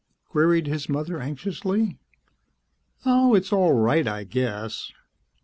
queried 0.25 0.65
his 0.65 0.89
mother 0.89 1.19
anxiously. 1.19 1.99
"Oh... 3.05 3.35
it's 3.35 3.53
all 3.53 3.73
right, 3.73 4.07
I 4.07 4.23
guess.""... 4.23 4.91